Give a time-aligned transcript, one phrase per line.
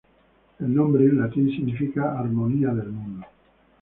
[0.59, 3.27] El nombre, en latín, significa "armonía del mundo".